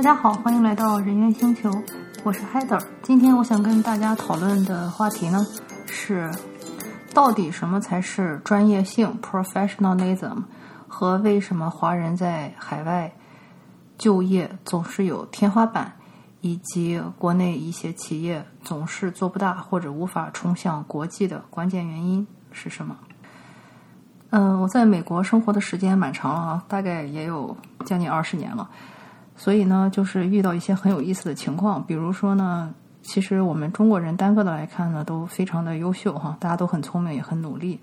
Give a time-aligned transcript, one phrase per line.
[0.00, 1.70] 大家好，欢迎来到人猿星球，
[2.24, 2.82] 我是 Heather。
[3.02, 5.46] 今天我想跟大家讨论的话题呢
[5.86, 6.30] 是，
[7.12, 10.44] 到底什么才是专业性 （professionalism）
[10.88, 13.12] 和为什么华人在海外
[13.98, 15.92] 就业总是有天花板，
[16.40, 22.96] 以及国内一些企业总是做不大或者无法冲向国际的关键原因是什么？
[24.30, 27.54] 嗯，我在美国生活的时间蛮长了啊，大概也有
[27.84, 28.70] 将近二十年了。
[29.42, 37.80] 所以呢，就是遇到一些很有意思的情况，比如说呢，其实我们中国人单个的来看呢，都非常的优秀哈，大家都很聪明也很努力。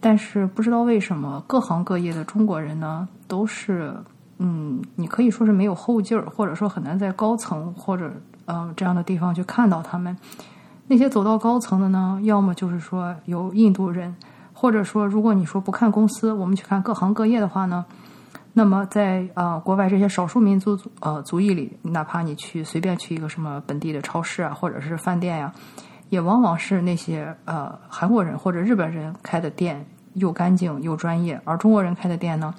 [0.00, 3.94] 但是不知道为什么，各行各业的中国人呢，都是
[4.38, 8.12] 嗯，你可以说是没有后劲儿，或者说很难在高层或者
[8.46, 10.16] 呃这样的地方去看到他们。
[10.88, 14.12] 那些走到高层的呢，要么就是说有印度人。
[14.52, 17.84] 或者说，如果你说不看公司，我们去看各行各业的话呢，
[18.54, 25.52] 那么在啊国外这些少数民族呃族裔里，哪怕你去随便去一个什么本地的超市啊，或者是饭店呀，
[26.10, 32.54] 也往往是那些呃韩国人或者日本人开的店，又干净又专业，而中国人开的店呢，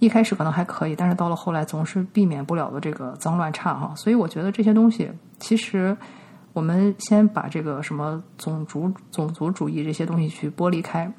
[0.00, 3.94] 一开始可能还可以，但是到了后来总是避免不了的这个脏乱差哈。
[3.96, 5.96] 所以我觉得这些东西，其实
[6.52, 11.10] 我们先把这个什么种族种族主义这些东西去剥离开。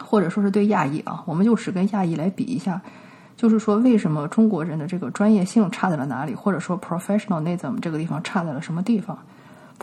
[0.00, 2.80] 或者说是对亚裔啊，我们就只跟亚裔来比一下，
[3.42, 9.18] 就是说为什么中国人的这个专业性差在了哪里，或者说 professionalism 这个地方差在了什么地方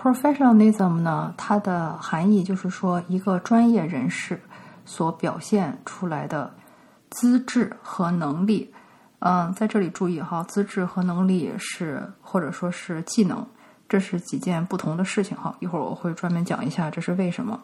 [0.02, 4.40] ？professionalism 呢，它的含义就是说一个专业人士
[4.86, 6.50] 所表现出来的
[7.10, 8.74] 资质和能力。
[9.20, 13.46] 嗯，在这里注意哈，资质和能力是或者说是技能，
[13.90, 15.54] 这是几件不同的事情哈。
[15.60, 17.60] 一会儿我会专门讲一下这是为什么。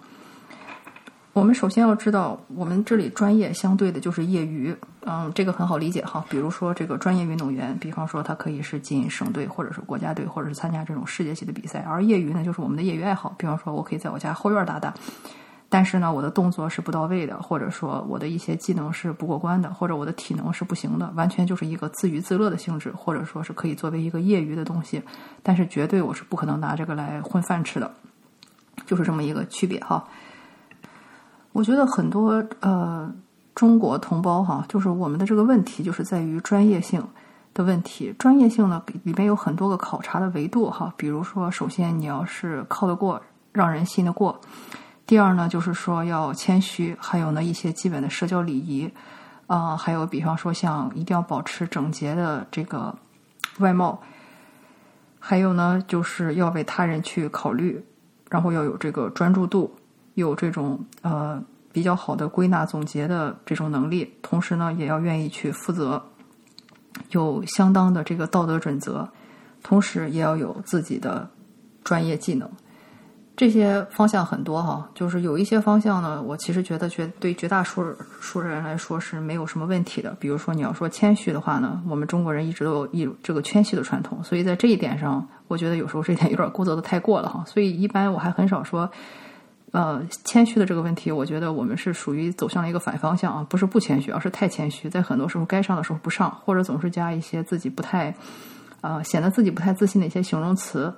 [1.36, 6.25] 我们首先要知道，我们这里专业相对的就是业余，嗯，这个很好理解哈。
[6.30, 11.80] 比如说这个专业运动员，比方说他可以是进省队，或者是国家队，或者是参加这种世界级的比赛。
[11.80, 14.94] 而业余呢，就是我们的业余爱好，比方说我可以在我家后院打打，
[15.67, 25.04] 但是呢，我的动作是不到位的，或者说我的一些技能是不过关的，或者我的体能是不行的，完全就是一个自娱自乐的性质，或者说是可以作为一个业余的东西，
[25.43, 27.93] 但是绝对我是不可能拿这个来混饭吃的，
[28.86, 30.02] 就是这么一个区别哈。
[31.55, 33.10] 我觉得很多呃
[33.55, 37.02] 中国同胞哈，就是我们的这个问题就是在于专业性
[37.54, 38.14] 的问题。
[38.20, 43.21] 专业性呢里面有很多个考察的维度哈，比如说首先你要是靠得过，
[43.54, 44.36] 让人信得过；
[45.08, 48.92] 第二呢就是说要谦虚，还有呢一些基本的社交礼仪
[49.48, 52.93] 啊，还有比方说像一定要保持整洁的这个
[53.60, 54.02] 外貌，
[55.22, 57.82] 还有呢就是要为他人去考虑，
[58.30, 59.73] 然后要有这个专注度。
[60.15, 66.02] 有这种呃比较好的归纳总结的这种能力，同时呢也要愿意去负责，
[67.11, 69.08] 有相当的这个道德准则，
[69.61, 71.30] 同时也要有自己的
[71.83, 72.49] 专业技能。
[73.36, 77.83] 这些方向很多哈，就是有一些方向呢，我其实觉得绝对绝大数
[78.21, 80.15] 数人来说是没有什么问题的。
[80.17, 87.43] 比如说你要说谦虚的话呢，我们中国人一直都有一这个谦虚的传统，所以在这一点上，我觉得有时候这一点有点过责的太过了哈。
[87.45, 88.89] 所以一般我还很少说。
[89.75, 98.15] 呃，谦虚的这个问题，我觉得我们是属于走向了一个反方向啊，不是不谦虚，而是太谦虚，在很多时候该上的时候不上，或者总是加一些自己不太，
[98.80, 100.95] 呃，显得自己不太自信的一些形容词。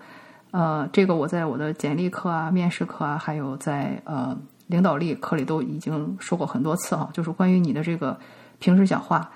[0.52, 8.16] 呃，这个我在我的简历课啊、面试课啊，还有在呃领导力课里都已经说过很多次哈，就是关于你的这个
[8.60, 9.28] 平时讲话，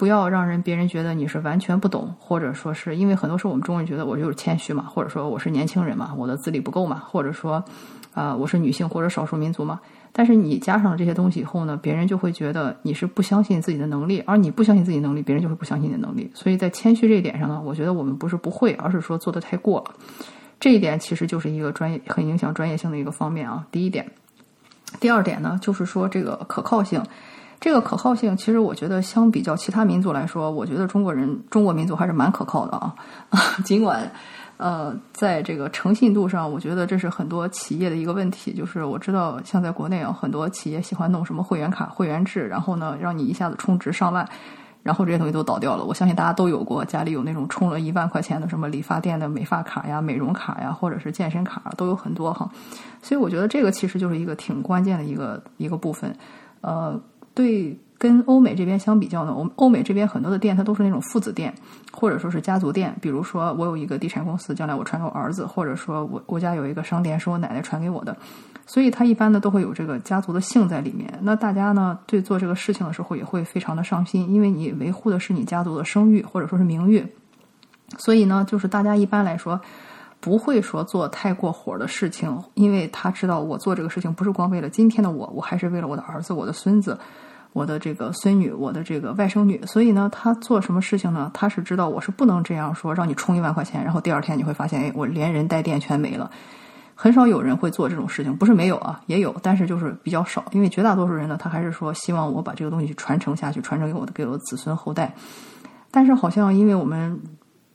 [0.00, 7.62] 不要让人别人觉得你是完全不懂，或者说是因为很多时候我们中国人觉得我就是谦虚嘛，或者说我是年轻人嘛，我的资历不够嘛，或者说。
[8.12, 9.80] 啊，我是女性或者少数民族嘛？
[10.10, 16.28] 但是你加上了这些东西以后呢，别人就会觉得你是不相信自己的能力，而你不相信自己能力，别人就会不相信你的能力。
[16.34, 19.94] 所以在谦虚这一点上呢，我觉得我们不是不会，而是说做的太过了。
[20.58, 23.64] 这一点其实就是一个专业很影响专业性的一个方面啊。
[23.70, 24.10] 第一点，
[24.98, 27.00] 第二点呢，就是说这个可靠性。
[27.60, 32.94] 这个可靠性，其实我觉得相比较其他民族来说，我觉得中国人中国民族还是蛮可靠的啊。
[33.64, 34.10] 尽管。
[34.62, 38.52] 呃，在这个诚信度上，我觉得这是很多企业的一个问题。
[38.52, 44.28] 就是我知道，像在国内啊，很多企业喜欢弄什么会员卡、会员制，然后呢，让你一下子充值上万，
[44.82, 45.84] 然后这些东西都倒掉了。
[45.86, 52.46] 我相信大家都有过，家里有那种充了一万块钱的什么理发店的美发卡呀、美容卡呀，或者是健身卡，都有很多哈。
[53.00, 56.14] 所以我觉得这个其实就是一个挺关键的一个一个部分。
[56.60, 57.00] 呃，
[57.34, 57.78] 对。
[58.00, 61.52] 跟欧美这边相比较呢，欧欧美这边很多的店它都是那种父子店，
[61.92, 62.96] 或者说是家族店。
[62.98, 68.16] 比如说，我有一个地产公司，将来我传给我儿子，或者说我我家有一个商店是我奶奶传给我的，
[68.64, 71.12] 所以它一般呢都会有这个家族的姓在里面。
[71.20, 77.06] 那大家呢对做这个事情的时候也会非常的上心，因为你维护的是你家族的声誉或者说是名誉。
[77.98, 79.60] 所以呢，就是大家一般来说
[80.20, 86.98] 不会说做太过火的事情，因为他知道我做这个事情不是光为了今天的我，我还是为了我的儿子、我的孙子、
[87.52, 89.60] 我的这个孙女、我的这个外甥女。
[89.64, 91.30] 所以呢，他做什么事情呢？
[91.32, 96.30] 他是知道我是不能这样说，让你充一万块钱，然后第二天你会发现，哎，我连人带店全没了。
[96.94, 100.44] 很少有人会做这种事情，不是没有啊，也有，但是就是比较少。
[100.52, 105.14] 因为绝大多数人呢，他还是说希望我把这个东西传承下去，传承给我的给我的子孙后代。
[105.90, 107.18] 但是好像因为我们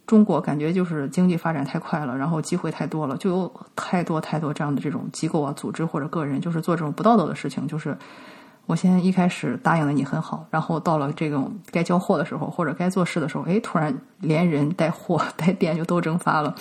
[0.07, 7.67] 中国感觉就是经济发展太快了，然后机会太多了，就有太多太多这样的这种机构啊、组织或者个人，就是做这种不道德的事情。
[7.67, 7.97] 就是
[8.67, 16.53] 我先一开始答应了你很好，然后到了这种该交货的时候或者该做事的时候，哎，突然连人带货带店就都蒸发了。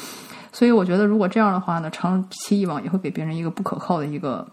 [0.52, 4.46] 所以我觉得，如果这样的话呢，长期以往也会给别人一个不可靠的一个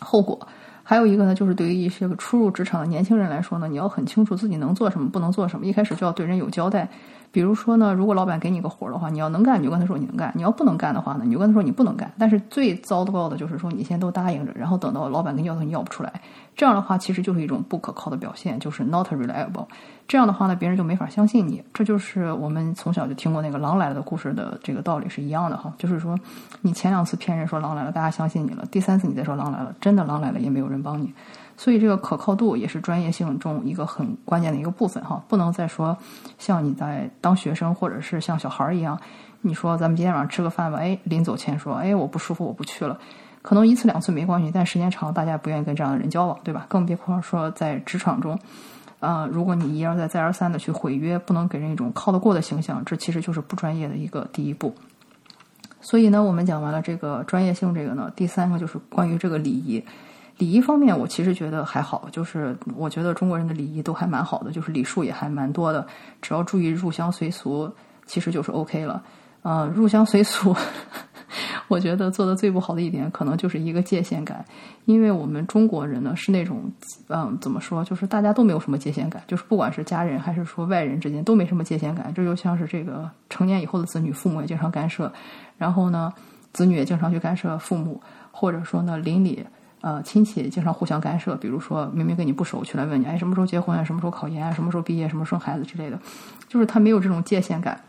[0.00, 0.48] 后果。
[0.90, 6.88] 还有一个呢，就是对于一些个初入职场的年轻人来说呢，你要很清楚自己能做什么，不能做什么，一开始就要对人有交代。
[7.30, 12.10] 比如说呢，如果老板给你个活儿的话，你要能干，你就跟他说你能干；你要不能干的话呢，你就跟他说你不能干。
[12.18, 16.12] 但是最糟糕的就是说，你先都答应着，然后等到老板跟要求你要不出来，
[16.60, 19.66] 这样的话其实就是一种不可靠的表现，就是 not reliable。
[20.06, 21.64] 这样的话呢，别人就没法相信你。
[21.72, 26.14] 这就是我们从小就听过那个狼来了的故事的这个道理是一样的哈，就是说
[26.60, 31.14] 你前两次骗人说狼来了，大家相信你了，第三次你再说狼来了，真的狼来了也没有人帮你。
[31.56, 35.96] 所以这个可靠度也是专业性中一个很关键的一个部分哈，不能再说
[36.38, 39.00] 像你在当学生或者是像小孩儿一样，
[39.40, 42.98] 你说咱们今天晚上吃个饭吧，哎，临走前说，哎，我不舒服，我不去了，
[43.42, 46.66] 可能一次两次没关系，但时间长了，大家不愿意跟这样的人交往，对吧？
[46.68, 48.38] 更别况说在职场中，
[49.00, 54.74] 啊，如果你一而再再而三的去毁约，不能给人一种靠得过的形象，这其实就是不专业的一个第一步。
[55.80, 59.82] 所以呢，我们讲完了这个专业性，这个呢，第三个就是关于这个礼仪。
[60.36, 65.86] 礼仪方面，我其实觉得还好，就是我觉得中国人的礼仪都还蛮好的，就是礼数也还蛮多的，
[66.22, 67.70] 只要注意入乡随俗，
[68.06, 69.02] 其实就是 OK 了。
[69.42, 70.54] 呃，入乡随俗，
[71.68, 74.44] 我觉得做的最不好的一点，可能就是一个界限感，
[74.84, 76.70] 因为我们中国人呢是那种，
[77.08, 85.12] 嗯，怎么说，就是大家都没有什么界限感，就是不管是家人还是说外人之间都没什么界限感，这就像是这个成年以后的子女，父母也经常干涉，
[85.56, 86.12] 然后呢，
[86.52, 88.00] 子女也经常去干涉父母，
[88.30, 89.44] 或者说呢，邻里。
[89.82, 93.82] 呃，亲戚经常互相干涉，比如说明明跟你不熟，去来问你，哎，什么时候结婚啊？
[93.82, 94.52] 什么时候考研啊？
[94.52, 95.08] 什么时候毕业？
[95.08, 95.98] 什么时候生孩子之类的，
[96.48, 97.80] 就是他没有这种界限感。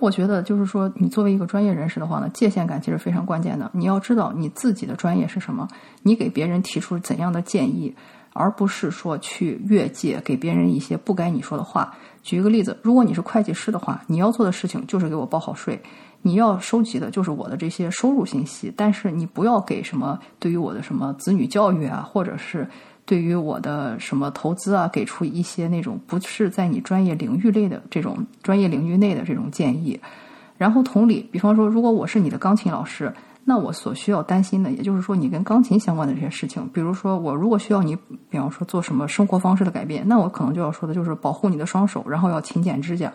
[0.00, 3.70] 我觉得，就是说，你作为一个专业人士的话呢，界限感其实非常关键的。
[3.72, 5.68] 你要知道你自己的专业是什么，
[6.02, 7.94] 你给别人提出怎样的建议，
[8.32, 11.94] 而不是说去越界，给别人一些不该你说的话。
[12.22, 15.80] 举一个例子，如果你是会计师的话，你要做的事情就是给我报好税。
[16.22, 22.68] 你要收集的就是我的这些收入信息，但是你不要给什么对于我的什么子女教育啊，或者是
[23.08, 29.98] 对于我的什么投资啊，给出一些那种不是在你专业领域内的这种专业领域内的这种建议。
[30.58, 33.10] 然后同理，比方说，如果我是你的钢琴老师，
[33.44, 37.96] 那我所需要担心的，也就是说你跟钢琴相关的这些事情，比如说我如果需要你，
[38.28, 43.10] 比方说做什么生活方式的改变，那我可能就要说的就是保护你的双手，然后要勤剪指甲。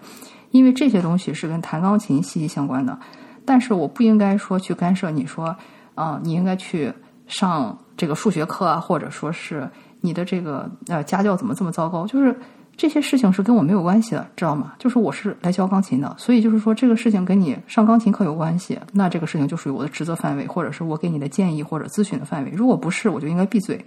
[0.50, 2.98] 因为这些东西是跟弹钢琴息息相关的，
[3.45, 5.56] 但是我不应该说去干涉你说，
[5.94, 6.92] 啊，你应该去
[7.28, 9.69] 上这个数学课啊，或者说是
[10.01, 12.06] 你的这个呃家教怎么这么糟糕？
[12.07, 12.36] 就是
[12.75, 14.74] 这些事情是跟我没有关系的，知道吗？
[14.80, 22.52] 就是我是来教钢琴的，所以就是说这个事情跟你上钢琴课有关系，那这个事情就属于我的职责范围，或者是我给你的建议或者咨询的范围。
[22.52, 23.85] 如果不是，我就应该闭嘴。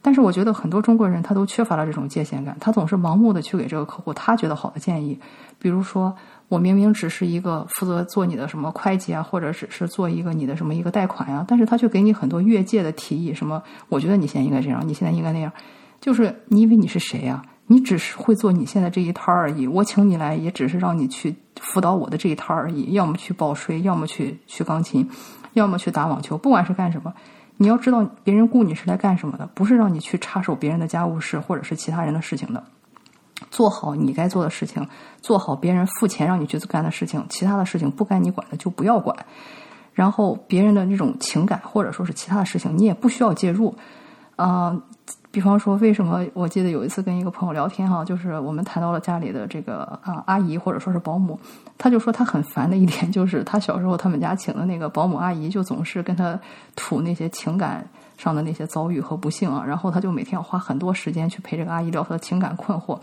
[0.00, 5.18] 但是我觉得很多中国人他都缺乏了这种界限感，他总是盲目的去给这个客户他觉得好的建议。
[5.58, 6.14] 比如说，
[6.48, 15.52] 我明明只是一个负责做你的什么会计啊，或者只是做一个你的什么一个贷款呀，但是他却给你很多越界的提议，什么我觉得你现在应该这样，你现在应该那样，
[16.00, 17.42] 就是你以为你是谁呀？
[17.66, 19.66] 你只是会做你现在这一摊而已。
[19.66, 25.08] 我请你来也只是让你去辅导我的这一摊而已，要么去报税，要么去学钢琴，
[25.54, 27.14] 要么去打网球，不管是干什么。
[27.56, 29.46] 你要知道，别人雇你是来干什么的？
[29.54, 32.62] 不是让你去插手别人的家务事或者是其他人的事情的。
[33.50, 34.86] 做好你该做的事情，
[35.20, 39.16] 做好别人付钱让你去干的事情，其他的事情不该你管的就不要管。
[39.92, 43.74] 然后别人的那种情感或者说是其他的事情，你也不需要介入。
[44.36, 44.76] 啊，
[45.34, 51.36] 比方说，为什么我记得有一次跟一个朋友聊天哈，就是我们谈到了家里的这个啊阿姨或者说是保姆。
[51.76, 56.38] 他就说他很烦的一点就是，他小时候他们家请的那个保姆阿姨，就总是跟他
[56.76, 57.84] 吐那些情感
[58.16, 62.96] 上的那些遭遇和不幸啊，然后他就每天要花很多时间去陪这个阿姨聊她的情感困惑。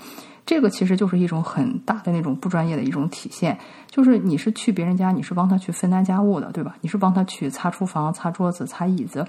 [0.46, 3.58] 这个其实就是一种很大的那种不专业的一种体现，
[3.88, 6.76] 就是你是去别人家，你是帮他去分担家务的，对吧？
[6.82, 9.26] 你是帮他去擦厨房、擦桌子、擦椅子，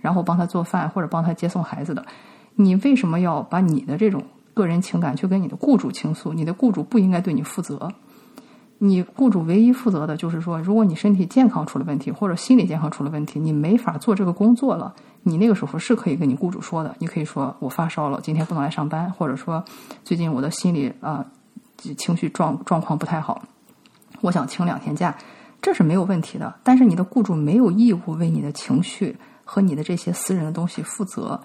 [0.00, 2.04] 然后帮他做饭或者帮他接送孩子的，
[2.54, 6.32] 你为什么要把你的这种个人情感去跟你的雇主倾诉？
[6.32, 7.90] 你的雇主不应该对你负责。
[8.78, 16.94] 你雇主唯一负责的就是说，如果你身体健康出了问题，或者心理健康出了问题，你没法做这个工作了，你那个时候是可以跟你雇主说的。
[16.98, 19.64] 你可以说我发烧了，今天不能来上班，或者说
[20.04, 21.24] 最近我的心理啊
[21.96, 23.42] 情绪状状况不太好，
[24.20, 25.16] 我想请两天假，
[25.62, 26.54] 这是没有问题的。
[26.62, 31.40] 但是你的雇主没有义务为你的情绪和你的这些私人的东西负责。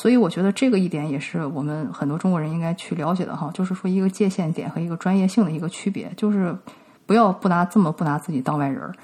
[0.00, 6.56] 所以我觉得这个一点也是我们很多中国人应该去了解的哈，就是说一个界限点和一个专业性的一个区别，就是
[7.04, 8.94] 不要不拿这么不拿自己当外人儿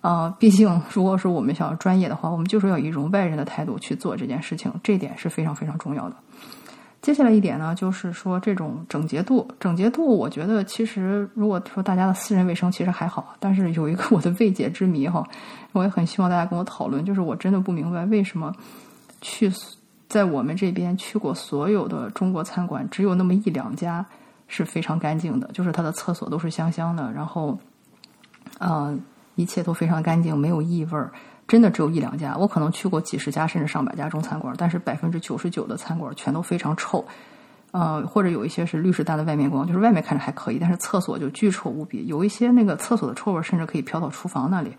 [0.00, 0.28] 啊。
[0.40, 6.16] 毕竟如果说我们想要专业的话，我们就是要以一种外人的态度去做这件事情，这点是非常非常重要的。
[7.00, 15.24] 接下来一点呢，就是说这种整洁度，整洁度，我觉得其实如果说大家的私人卫生其实还好，但是有一个我的未解之谜哈，
[15.70, 18.52] 我也很希望大家跟我讨论，就是我真的不明白为什么
[19.20, 19.48] 去。
[20.10, 24.04] 在我们这边去过所有的中国餐馆，只有那么一两家
[24.48, 27.56] 是非常干净的，就是它的厕所都是香香的，然后，
[28.58, 28.98] 呃，
[29.36, 31.12] 一切都非常干净，没有异味儿。
[31.46, 37.04] 真的只有一两家，我可能去过几十家甚至上百家中餐馆，但是百分之九十九的餐馆全都非常臭，
[37.70, 44.74] 呃，或者有一些是绿石蛋的外面光，就是外面看着还可以，但是厕所就巨臭无比，有一些那个厕所的臭味甚至可以飘到厨房那里，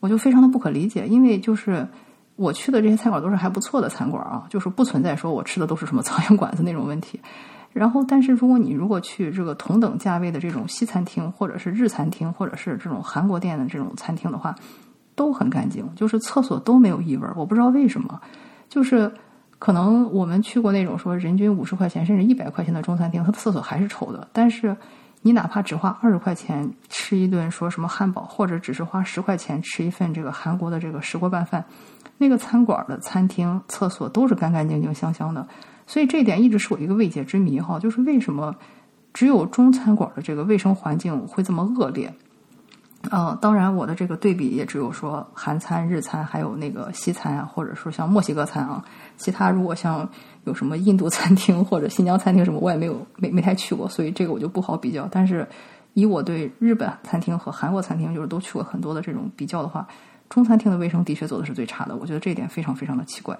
[0.00, 1.86] 我就非常的不可理解，因为就是。
[2.36, 7.20] 我去的这些餐馆都是还不错的餐馆啊，就是不存在说我吃的都是什么苍蝇馆子那种问题。
[7.72, 14.54] 然后，但是如果你如果去这个同等价位的这种西餐厅，或者是日餐厅，或者是这种韩国店的这种餐厅的话，
[15.14, 17.28] 都很干净，就是厕所都没有异味。
[17.36, 18.18] 我不知道为什么，
[18.68, 19.12] 就是
[19.58, 24.26] 可能我们去过那种说人均五十块钱甚至一百块钱的中餐厅，它的厕所还是臭的。
[24.32, 24.74] 但是
[25.22, 31.64] 你哪怕只花二十块钱吃一顿说什么汉堡，或者只是花十块钱吃一份这个韩国的这个石锅拌饭。
[32.18, 35.46] 那个餐馆的餐厅厕所都是干干净净、香香的，
[35.86, 38.54] 所以这一点一直是我一个未解之谜哈，就是为什么
[39.12, 42.14] 只有中餐馆的这个卫生环境会这么恶劣？
[43.10, 48.84] 嗯，当然我的这个对比也只有说韩餐、日餐，还有那个西餐啊，或者说像墨西哥餐啊，
[49.16, 50.08] 其他如果像
[50.44, 55.08] 有什么印度餐厅或者新疆餐厅什么，我也没有没没太去过，所以这个我就不好比较。
[55.10, 55.46] 但是
[55.94, 59.86] 以我对日本餐厅和韩国餐厅就是都去过很多的这种比较的话。
[60.28, 63.38] 中餐厅的卫生的确做的是最差的，我觉得这一点非常非常的奇怪。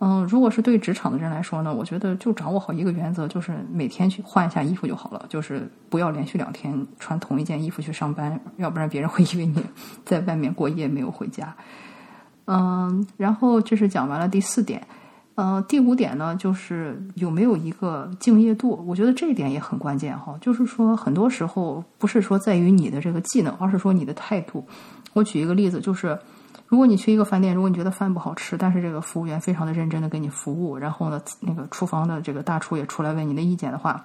[0.00, 9.60] 嗯，如果是对职场的人来说呢，我觉得就掌握好一个原则，就是每天去换一下衣服就好了，就是不要连续两天穿同一件衣服去上班，要不然别人会以为你
[10.06, 11.52] 在外面过夜没有回家。
[12.46, 14.86] 嗯，然后这是讲完了第四点，
[15.34, 24.64] 嗯，第五点呢，就是有没有一个敬业度，我觉得这一点也很关键哈，就是说很多时候不是说在于你的这个技能，而是说你的态度。
[25.12, 26.16] 我举一个例子，就是
[26.68, 34.04] 如果你去一个饭店，如果你觉得饭不好吃，但是这个服务员非常的认真的给你服务，然后呢，那个厨房的这个大厨也出来问你的意见的话，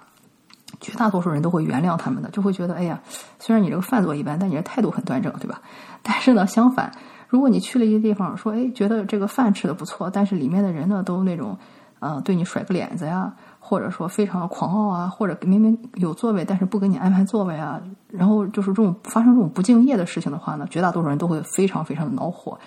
[0.80, 2.98] 绝大多数人都会原谅他们的，就会觉得，哎呀，
[3.38, 5.60] 虽然你这个饭做一般，但你的态度很端正，对吧？
[6.02, 6.90] 但是呢，相反，
[7.28, 11.58] 如果你去了一个地方，说，哎，觉得这个饭吃的不错，但是里面的人呢，都那种，
[12.04, 13.32] 啊，对你甩个脸子呀。
[13.66, 22.58] 或者说非常的狂傲啊，或者明明有座位，但是不给你安排座位啊，然后就是这种发生这种不敬业的事情的话呢，绝大多数人都会非常非常的恼火，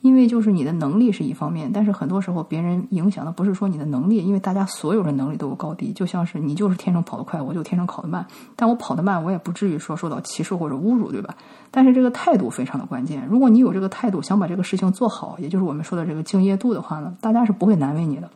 [0.00, 8.24] 因为就是你的能力是一方面，但是很多时候别人影响的不是说你的能力，因为大家所有人能力都有高低，就像是你就是天生跑得快，我就天生跑得慢，
[8.54, 11.34] 但我跑得慢，我也不至于说受到歧视或者侮辱，对吧？
[11.72, 18.30] 但是这个态度非常的关键，如果你有这个态度，想把这个事情做好，也就是我们说的这个敬业度的话呢，大家是不会难为你的。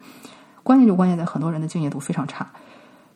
[0.68, 2.46] 关键就关键在很多人的敬业度非常差，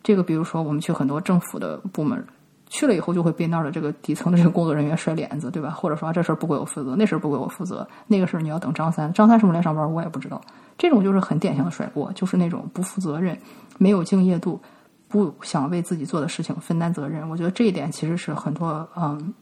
[0.02, 2.24] 这个比如说我们去很多政府的部门，
[2.66, 5.68] 去了以后就会被那儿的这个底层的这个工作人员甩脸子，对吧？
[5.68, 10.40] 或者说这事儿不归我负责，那事儿不归我负责，那个事儿你要等张三，张三什么来上班我也不知道。
[10.78, 13.38] 这种就是很典型的甩锅，就是那种不负责任、
[13.76, 14.58] 没有敬业度、
[15.06, 17.28] 不想为自己做的事情分担责任。
[17.28, 19.34] 我觉得这一点其实是很多嗯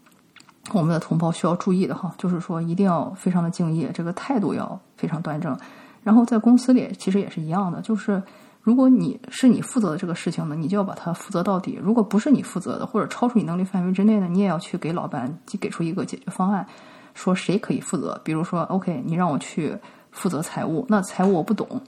[0.73, 5.57] 我们的同胞需要注意的哈，就是说一定要非常的敬业，这个态度要非常端正。
[6.03, 8.23] 然后在公司里其实也是一样的，就是
[8.63, 16.67] 如果你是你负责的这个事情呢，你就要把它负责到底；如果不是你负责的，或者超出你能力范围之内呢，你也要去给老板给出一个解决方案，
[17.15, 18.21] 说谁可以负责。
[18.25, 19.77] 比如说，OK，你让我去
[20.11, 21.81] 负责财务，那财务我不懂，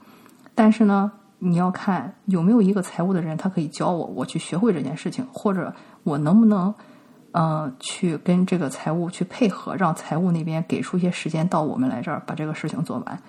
[0.55, 6.73] 但是呢，你要看有没有一个财务的人，他可以教我，我去学会这件事情，或者我能不能，
[7.31, 13.19] 嗯，去跟这个财务去配合，让财务那边给出一些时间到我们来这儿把这个事情做完。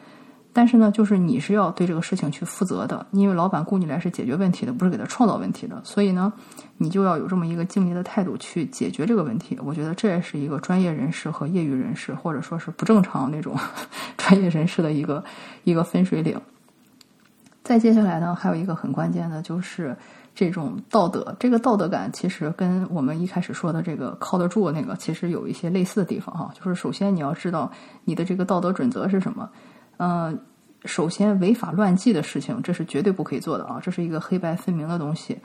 [0.57, 6.33] 但是呢，就是你是要对这个事情去负责的，因为老板雇你来是解决问题的，不是给他创造问题的，所以呢，
[6.79, 9.59] 你就要有这么一个敬业的态度去解决这个问题。
[9.65, 13.59] 我觉得这也是一个专业人士和业余人士，或者说是不正常那种
[14.17, 15.25] 专业人士的一个
[15.65, 16.41] 一个分水岭。
[17.65, 19.97] 再接下来呢，还有一个很关键的，就是
[20.37, 21.35] 这种道德。
[21.41, 26.53] 这个道德感其实跟我们一开始说的这个靠得住那个，其实有一些类似的地方哈。
[26.55, 27.73] 就是首先你要知道
[28.05, 29.51] 你的这个道德准则是什么。
[29.99, 30.39] 嗯，
[30.85, 35.39] 首先违法乱纪的事情，这是绝对不可以做的啊，这是一个黑白分明的东西。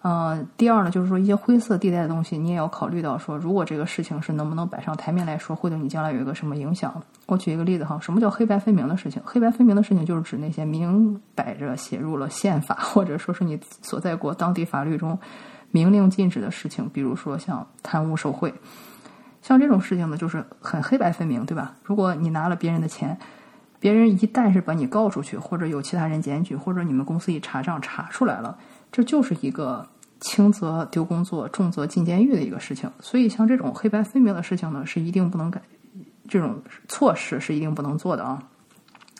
[0.00, 7.02] 呃，第二呢，就是说一些灰色地带的东西，你也要考虑到说，如果这个事情是能不能摆上台面来说，会对你将来有一个什么影响。
[7.26, 9.20] 我举一个例子哈，什么叫黑白分明的事情？
[9.24, 15.18] 黑白分明的事情就是指那些明摆着写入了宪法，或者说是你所在国当地法律中
[15.72, 18.54] 明令禁止的事情，比如说像贪污受贿，
[19.42, 21.74] 像这种事情呢，就是很黑白分明，对吧？
[21.82, 23.18] 如果你拿了别人的钱，
[23.80, 28.58] 别人一旦是把你告出去，或者有其他人检举，或者你们公司一查账查出来了。
[28.90, 29.88] 这就是一个
[30.20, 32.90] 轻则丢工作，重则进监狱的一个事情。
[33.00, 35.62] 所以，像这种黑白分明的事情呢，是一定不能改，
[36.26, 38.42] 这种措施是一定不能做的啊。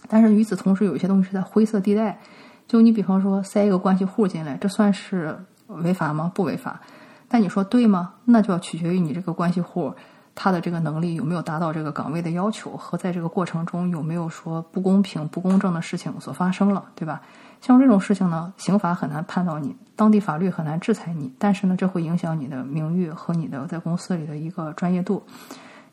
[0.08, 2.18] 但是与此同时，有一些东西是在灰色地带。
[2.66, 6.30] 就你比方说塞一个关系户进来，这算是违法吗？
[6.34, 6.80] 不违法。
[7.28, 8.14] 但你说对吗？
[8.24, 9.94] 那就要取决于你这个关系户
[10.40, 17.20] 他的这个能力有没有达到这个岗位的要求，和在这个过程中有没有说不公平、不公正的事情所发生了，对吧？
[17.60, 25.20] 像这种事情呢，刑法很难判到你，当地法律很难制裁你，但是呢，这会影响你的名誉和你的在公司里的一个专业度。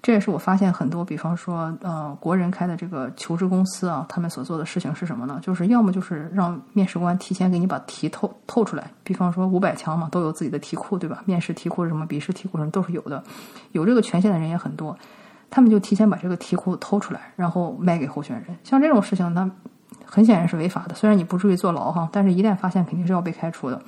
[0.06, 5.40] 这也是我发现很多，比方说，呃，国人开的这个求职公司啊，他们所做的事情是什么呢？
[5.42, 11.24] 就是要么就是让面试官提前给你把题透透出来，比方说五百强嘛，都有自己的题库，对吧？
[11.26, 13.24] 面试题库什么，笔试题库什么都是有的，
[13.72, 14.96] 有这个权限的人也很多，
[15.50, 18.56] 他们就提前把这个题库偷出来，然后卖给候选人。
[18.64, 19.50] 像这种事情，那。
[20.08, 23.82] 很显然是违法的，虽然你不至于坐牢哈，但是一旦发现肯定是要被开除的。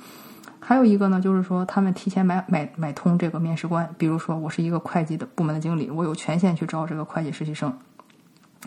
[0.68, 7.72] 还有一个呢，就是说他们提前买买买通这个面试官，比如说我是一个会计的部门的经理，我有权限去招这个会计实习生。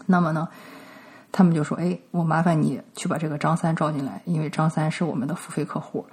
[0.07, 0.49] 那么呢，
[1.31, 6.03] 他们就说：“哎，我麻烦你去把这个张三招进来，因为张三是我们的付费客户。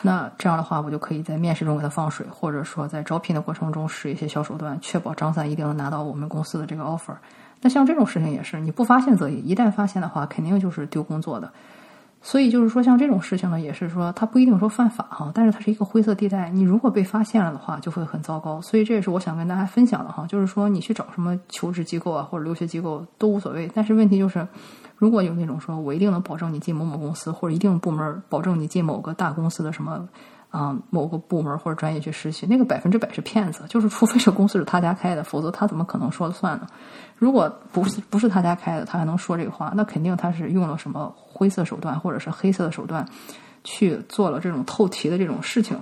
[0.00, 7.16] 那这样的话，我就可以在面试中给他放水，或者说在招聘的过程中使一些小手段，确保张三一定能拿到我们公司的这个 offer。”
[7.60, 11.52] 那像这种事情也是，你不发现则已，一旦发现的话，肯定就是丢工作的。
[12.22, 16.50] 所以就是说，像这种事情呢，也是说，它不一定说犯法哈，但是它是一个灰色地带。
[16.50, 18.60] 你如果被发现了的话，就会很糟糕。
[18.60, 23.70] 所以这也是我想跟大家分享的哈，就是说你去找什么求职机构啊，或者留学机构都无所谓。
[23.72, 24.46] 但是问题就是，
[24.96, 30.08] 如果有那种说我一定能保证你进某某公司，或者一定部门保证你进某个大公司的什么。
[30.56, 33.64] 啊，某个部门或者专业去实习，那个百分之百是骗子。
[33.68, 36.66] 就是除非这公司是他家开的，否则他怎么可能说了算呢？
[37.18, 43.06] 如果不是不是他家开的，他还能说这个话，那肯定他是用了什么灰色手段或者是黑色的手段
[43.64, 45.78] 去做了这种透题的这种事情。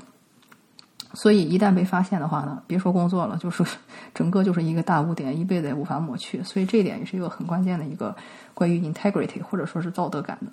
[1.12, 3.64] 所以一旦被发现的话呢，别说工作了，就是
[4.12, 6.42] 整个就是一个大污点，一辈子也无法抹去。
[6.42, 8.16] 所以这一点也是一个很关键的一个
[8.54, 10.50] 关于 integrity 或者说是道德感的。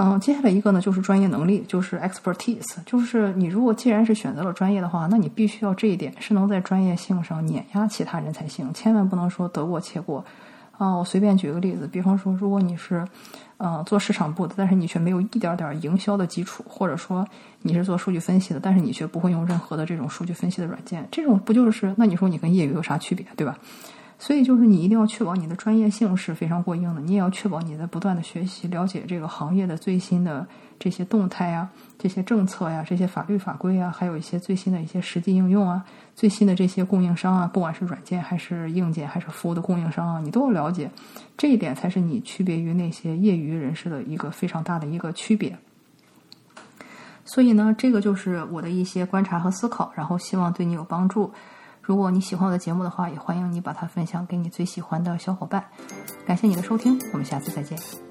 [0.00, 10.24] 嗯，接下来一个呢，就是专业能力，就是 expertise，就是你如果既然是选择了专业的话，那你必须要这一点是能在专业性上碾压其他人才行，千万不能说得过且过。
[10.76, 13.04] 啊，我随便举个例子，比方说，如果你是，
[13.56, 17.26] 呃，做市场部的，但是你却没有一点点营销的基础，或者说
[17.62, 23.58] 你是做数据分析的，但是你却不会用任何的这种数据分析的软件，这种不就是那你说你跟业余有啥区别，对吧？
[24.20, 30.44] 所以就是你一定要确保你的专业性是非常过硬的，你也要确保你在不断的学习，了解这个行业的最新的
[30.76, 35.84] 这些动态啊、这些政策呀、这些法律法规啊，还有一些最新的一些实际应用啊、
[36.16, 40.90] 最新的这些供应商啊，不管是软件还是硬件还是服务的供应商啊，你都要了解，
[41.36, 45.56] 这一点才是你区别于那些业余人士的一个非常大的一个区别。
[47.24, 51.32] 所以呢，这个就是我的一些观察和思考，然后希望对你有帮助。
[51.88, 55.64] 如果你喜欢我的节目的话，也欢迎你把它分享给你最喜欢的小伙伴。
[56.26, 58.07] 感谢你的收听，我们下次再见。